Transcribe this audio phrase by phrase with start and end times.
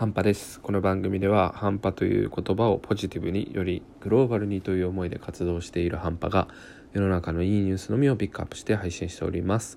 [0.00, 0.60] 半端です。
[0.60, 6.48] この番組では半端という言葉をポジティブによりグローバルにという思いで活動している半端が
[6.94, 9.76] 世の中のいいニュースのみをピックアップして配信しております。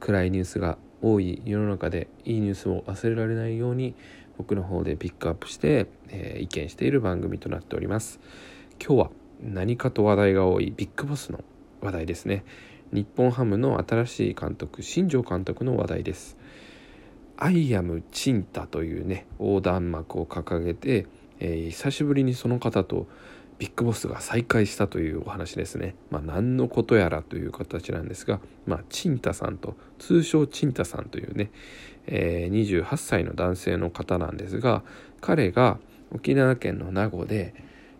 [0.00, 3.94] 暗いニュースが多い世の中でいいニュースを忘れられないように
[4.38, 8.18] 僕の方でピックアップして、えー、意見している番組となっております。
[8.84, 9.10] 今日は
[9.40, 11.44] 何かと話題が多いビッグボスの
[11.80, 12.44] 話題ですね。
[12.90, 16.36] 日本ハムの新しい監督新庄監督の話題です。
[17.40, 21.06] アイアムチンタというね横断幕を掲げて、
[21.40, 23.06] えー、久しぶりにその方と
[23.58, 25.94] ビッグボスが再会したというお話ですね。
[26.10, 31.50] まあ、何のことやらという形なんですが、まあ、チンタさんと、通称チンタさんというね、
[32.06, 34.82] えー、28歳の男性の方なんですが、
[35.20, 35.78] 彼が
[36.10, 37.52] 沖縄県の名護で、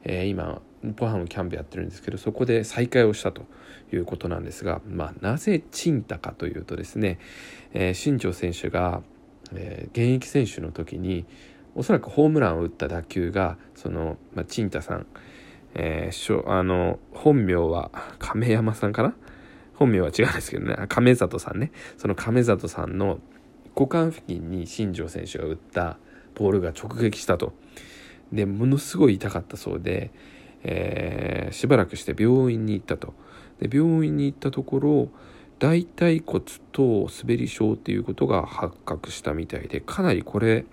[0.02, 3.42] えー、今、日本ハムキャンプやってるんですけど、そこで再会をしたと
[3.92, 7.18] いうことなんですが、まあ、なぜチンタかというとですね、
[7.74, 9.02] えー、新庄選手が、
[9.52, 11.26] えー、現役選手の時に
[11.74, 15.06] おそらくホームランを打った打球がその、まあ、チンタさん、
[15.74, 19.14] えー、あの本名は亀山さんかな？
[19.74, 20.76] 本名は違うんですけどね。
[20.88, 21.72] 亀里さんね。
[21.96, 23.18] その亀里さんの
[23.74, 25.96] 股間付近に新庄選手が打った
[26.34, 27.54] ボールが直撃したと。
[28.32, 30.10] でものすごい痛かったそうで、
[30.62, 33.14] えー、しばらくして病院に行ったと。
[33.58, 35.08] で病院に行ったところ
[35.60, 40.64] 大腿骨と滑り症っていうことが発覚したみたいでかなりこれ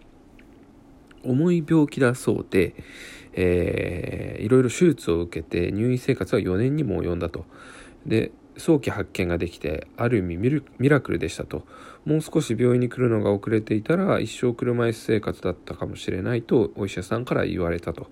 [1.24, 2.74] 重い病気だそうで、
[3.34, 7.46] えー、いろいろ手術を受けて入院生活は4年にも及んだと。
[8.06, 11.66] で早期発見ができてある意味ミラクルでしたと。
[12.06, 18.08] もう少し病院に来るのが遅れていたら一生車椅子生活だったかもしれないとお医者さんから言われたと。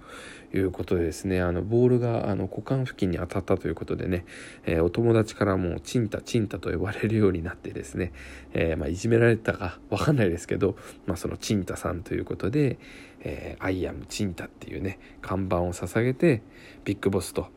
[0.57, 1.41] いうことでですね。
[1.41, 4.25] あのボールがあの股間付近に当たったということでね、
[4.65, 8.13] えー、お友達からもうチンタチンタと呼ばれるようになってですね、
[8.53, 12.77] えー、まあ、いじめられたかわかんないですけど、まあ、そのチンタさんということで
[13.21, 16.41] 「えー、アイアムチンタ」っていうね看板を捧げて
[16.83, 17.47] ビッグボスと、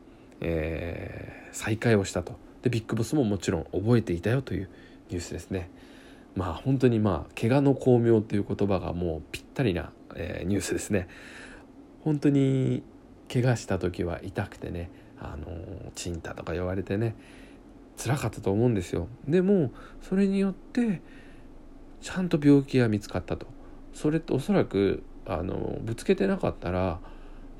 [0.41, 2.48] え再会をしたと。
[2.61, 4.69] でビッグボスももちろん覚えていたよという
[5.09, 5.69] ニュースですね。
[6.35, 11.07] まあ本当にまあ怪我の巧妙という言葉がもうぴったりな、えー、ニュースですね。
[12.03, 12.83] 本当に
[13.31, 14.89] 怪我した時は痛くてね
[15.19, 17.15] あのチンタとか言われてね
[17.97, 19.07] 辛かったと思うんですよ。
[19.27, 19.71] でも
[20.01, 21.01] それによって
[22.01, 23.47] ちゃんと病気が見つかったと。
[23.93, 26.99] それっておそらくあのぶつけてなかったら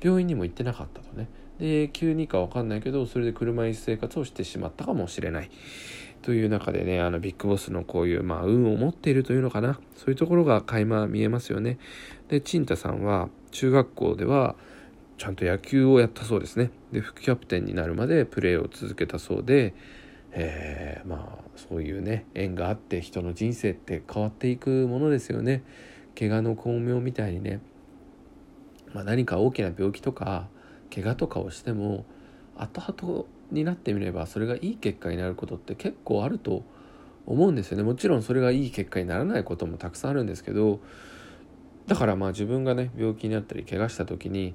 [0.00, 1.28] 病院にも行ってなかったとね
[1.60, 5.50] で急にか分かんないけどそれで車椅子生活をしてしまったかもしれない。
[6.22, 9.78] という中でねあのビッグボスのこういうまあ運を持っているというのかな。
[9.96, 11.78] そういうところが垣間見えますよね。
[12.28, 14.56] で陳太さんは中学校では
[15.18, 16.70] ちゃんと野球をやったそうですね。
[16.92, 19.74] で副キャプテンになるまでプレーを続けたそうで
[20.32, 25.62] えー、まあそういうね縁があって人の人生って変わっていくものですよね。
[26.18, 27.60] 怪我の巧妙みたいにね、
[28.92, 30.48] まあ、何か大きな病気とか
[30.94, 32.04] 怪我とかをしても
[32.56, 36.62] 後々になってみればそれがいい結果になることって結構あると
[37.26, 37.82] 思うんですよね。
[37.82, 40.80] もちろんそれがいい結果にならないこともたくさんあるんですけど
[41.86, 44.54] だからまあ自分がね病気になったり怪我した時にい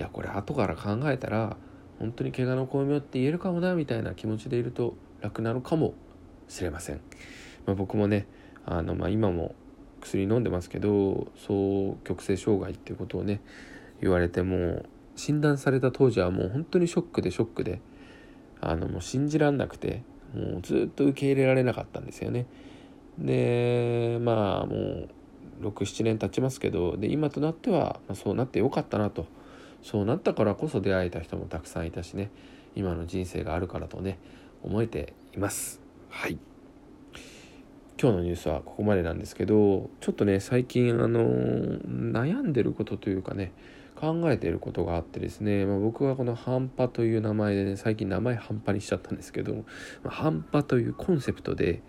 [0.00, 1.56] やこれ後から考えたら
[1.98, 5.94] 本当に怪我の巧妙って言えるかもなみたいな気持ちでいると楽なのかも
[6.48, 7.00] しれません、
[7.66, 8.26] まあ、僕もね
[8.64, 9.54] あの、まあ、今も
[10.00, 13.40] 薬飲んでますけどそう極性障害っていうことをね
[14.00, 14.84] 言われても
[15.16, 17.80] 診断された当時はもう本当にショックでショックで
[18.60, 20.02] あのもう信じらんなくて
[20.34, 22.46] もうずっと受け入れられなかったんですよね。
[23.18, 25.08] でまあもう
[25.62, 29.26] 67年経ちますけどで今となっては、まあ、そうなってよかったなと
[29.82, 32.30] そうなったからこそ出会えた人もたくさんいたしね
[32.74, 34.18] 今の人生があるからとね
[34.62, 35.80] 思えています。
[36.10, 36.38] はい
[37.98, 43.52] 今日のニュースはここまでなんですけどちょっとね最近あの悩んでることというかね
[43.96, 49.64] 考えていることがあってですね、まあ、僕はこの半端という名前でね最近名前半端にしちゃったんですけど、
[50.04, 51.82] ま、半端というコンセプトで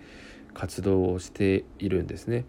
[0.54, 2.46] 活動をしているんですね。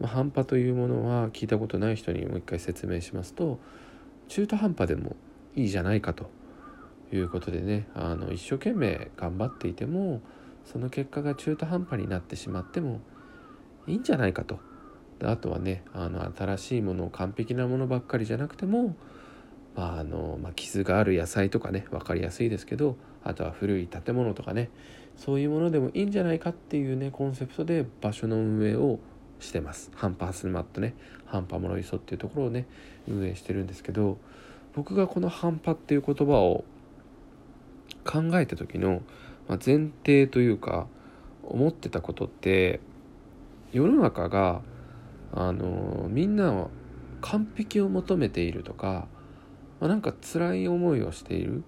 [0.00, 3.58] まあ、半端というものは聞いたことない人にもう一回説明しますと
[4.28, 5.14] 中途半端でも
[5.54, 6.30] いいじゃないかと
[7.12, 10.22] いうことでねあの一生懸命頑張っていても
[10.64, 13.00] その結果が中途半端になってしまっても
[13.86, 14.58] いいんじゃないかと
[15.22, 18.96] あとはねあの新しいものを完璧なものばっかりじゃなくても、
[19.76, 24.70] まああのまあ、傷がある野菜とかね分かりやすいですけどあとは古い建物とかね
[25.16, 28.98] そういうものでもいいんじゃないかっていうねコンセプトで場所の運営を
[29.38, 29.90] してます。
[29.94, 30.94] ハンパースマットね
[31.26, 32.66] ハンパモロイソっていうところをね
[33.08, 34.18] 運営してるんですけど
[34.74, 36.64] 僕がこのハンパっていう言葉を
[38.04, 39.02] 考えた時の
[39.48, 40.86] 前提というか
[41.42, 42.80] 思ってたことって
[43.72, 44.62] 世の中が
[45.32, 46.68] あのみんなは
[47.20, 49.06] 完璧を求めているとか、
[49.80, 51.62] まあ、なんか辛い思いをしている。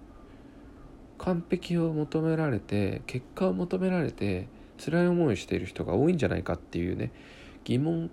[1.19, 4.49] 完璧を求められて結果を求められて
[4.83, 7.11] 辛い思いをしている人が多いんじゃないかっていうね
[7.63, 8.11] 疑問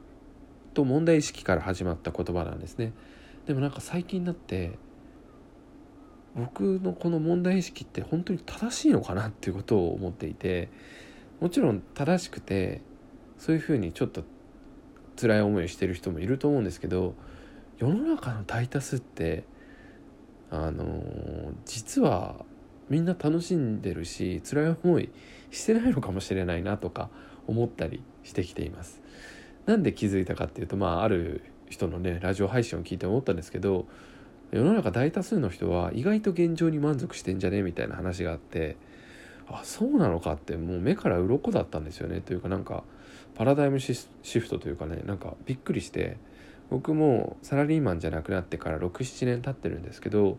[0.75, 2.93] と問題意識から始まった言葉なんですね。
[3.47, 4.79] でもなんか最近になって
[6.37, 10.69] 僕のこの問題意識って本当に正しいのかなっていうことを思っていて
[11.41, 12.81] もちろん正しくて
[13.39, 14.23] そういうふうにちょっと
[15.21, 17.15] 辛い思いをしてる人もいると思うんですけど
[17.79, 19.45] 世の中の大多数って
[20.51, 21.03] あの
[21.65, 22.45] 実は
[22.89, 25.11] みんな楽しんでるし辛い思い
[25.51, 27.09] してないのかもしれないなとか
[27.47, 29.01] 思ったりしてきています。
[29.67, 33.87] なんで気づいたかっていうとまあある人のねラジオ配信を聞いて思ったんですけど
[34.51, 38.77] 世の中大多数の人は意外と現状に満足してんじゃねみたいな話があって
[39.47, 42.83] あそうなのかってもう目から鱗だったんですよねというかなんか
[43.41, 46.19] パラダイムシフトというかねなんかびっくりして
[46.69, 50.37] 僕もサラリーマンじゃなくなってから67年経ってるんですけど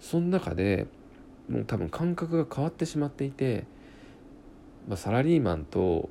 [0.00, 0.88] その中で
[1.48, 3.66] もう多分感覚が変わってしまっていて、
[4.88, 6.08] まあ、サラリーマンと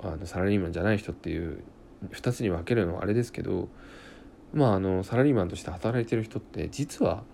[0.00, 1.64] あのサラリーマンじゃない人っていう
[2.12, 3.66] 2つに分けるのはあれですけど
[4.54, 7.24] まああのサラリーマンとして働いてる人って実は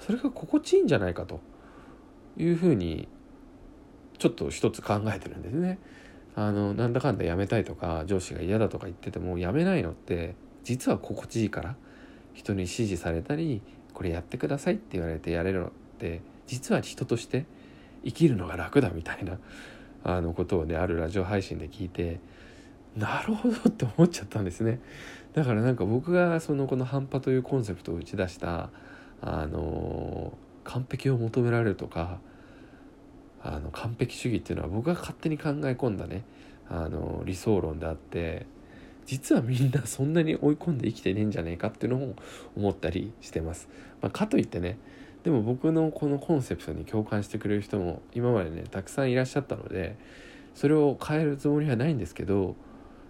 [0.00, 1.38] それが心地いいんじゃないかと
[2.36, 3.06] いうふうに
[4.18, 5.78] ちょっと一つ考えてるんですね。
[6.38, 11.74] あのなんだかんだ辞めたいとか上司が嫌だとか言ってても辞めないのって実は心地いいから
[12.32, 13.60] 人に指示されたり
[13.92, 17.44] これやってくださいって言われてやれるのって実は人として
[18.04, 19.36] 生きるのが楽だみたいな
[20.04, 22.20] あのことをねあるラジオ配信で聞いて
[22.96, 24.78] なるほどって思っちゃったんですね。
[25.34, 28.70] だからなんか僕がそのこの半端というコンセプトを打ち出した
[29.20, 32.20] あの完璧を求められるとか
[33.42, 36.24] あの完璧主義っていうのは僕が勝手に考え込んだね
[36.68, 38.46] あの理想論であって
[39.06, 42.14] 実はみんなそんなに追い込んで生きてねえんじゃねえかっていうのも
[42.56, 43.68] 思ったりしてます。
[44.02, 44.78] まあ、かといってね
[45.24, 49.96] でも僕のこのコンセプトに共感してくれる人も今までねたくさんいらっしゃったので
[50.54, 52.54] それを変えるつもりはないんですけど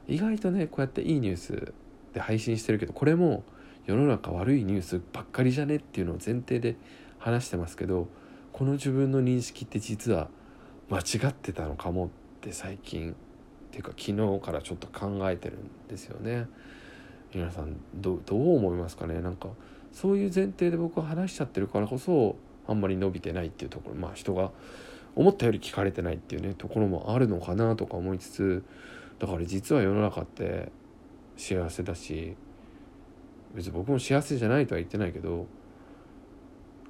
[0.07, 1.73] 意外とねこうやっていいニュース
[2.15, 3.43] で配信してるけどこれも
[3.87, 6.77] 世の中悪いニュースばっかりじゃねっていうのを前提で
[7.19, 8.09] 話してますけど
[8.59, 10.29] この自分の認識って実は
[10.91, 12.09] 間違ってたのかもっ
[12.41, 13.15] て最近っ
[13.71, 16.49] ていうか昨日からちょっと考えてるんですよね。
[17.33, 19.21] 皆さんどどう思いますかね？
[19.21, 19.51] なんか
[19.93, 22.35] そういう前提で僕は話しちゃってるからこそ
[22.67, 24.51] あんまり伸びてないっていうところまあ人が
[25.15, 28.65] 思ったより聞かれてないっていうねところもあるのかなとか思いつつ
[29.21, 30.73] だから実は世の中って
[31.37, 32.37] 幸せだし
[33.55, 35.47] 別に僕も幸せじゃないとは言ってないけど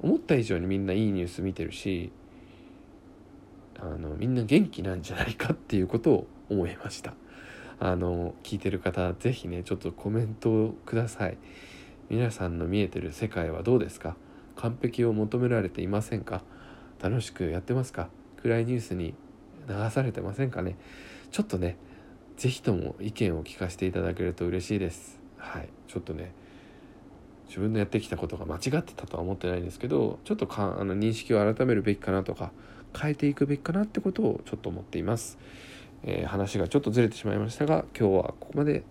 [0.03, 2.13] 思った以上にみんないいニュース見てるし
[3.81, 7.15] あのみんな元気なんじゃないかっていうことを思いました。
[7.81, 11.39] あの聞いてる方是非ねちょっとコメントをください。
[12.11, 14.17] 皆さんの見えてる世界はどうですか？
[14.57, 16.43] 完璧を求められていませんか？
[17.01, 18.09] 楽しくやってますか？
[18.43, 19.15] 暗いニュースに
[19.69, 20.77] 流されてませんかね？
[21.31, 21.77] ちょっとね
[22.37, 25.21] 是非とも意見を聞かせていただけると嬉しいです。
[25.37, 25.69] はい。
[25.87, 26.33] ちょっとね
[27.49, 32.53] 自分のやってきたことが間違ってたとは思ってないんですけどちょっとかあの認識を改めるべきかなとか
[32.99, 35.39] 変えていくべきかなってことをちょっと思っています、
[36.05, 38.85] えー、話がちょっとずれてしまいましたが今日はここまで。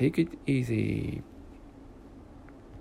[0.00, 1.22] Take it easy